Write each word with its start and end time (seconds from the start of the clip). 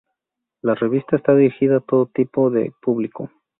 La 0.63 0.73
revista 0.73 1.15
está 1.15 1.35
dirigida 1.35 1.77
a 1.77 1.81
todo 1.81 2.07
tipo 2.07 2.49
de 2.49 2.73
público. 2.81 3.29